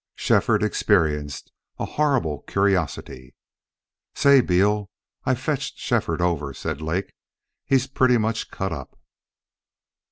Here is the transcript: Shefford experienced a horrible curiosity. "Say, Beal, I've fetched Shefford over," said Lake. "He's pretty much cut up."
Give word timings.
Shefford 0.15 0.63
experienced 0.63 1.51
a 1.77 1.85
horrible 1.85 2.41
curiosity. 2.47 3.35
"Say, 4.15 4.41
Beal, 4.41 4.89
I've 5.25 5.39
fetched 5.39 5.77
Shefford 5.77 6.21
over," 6.23 6.55
said 6.55 6.81
Lake. 6.81 7.13
"He's 7.67 7.85
pretty 7.85 8.17
much 8.17 8.49
cut 8.49 8.71
up." 8.73 8.97